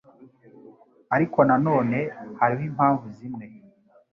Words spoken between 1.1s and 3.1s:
Ariko nanone hariho impamvu